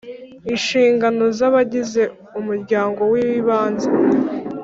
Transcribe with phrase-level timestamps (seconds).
[0.51, 2.01] -inshingano z’abagize
[2.39, 3.87] umuryango w’ibanze;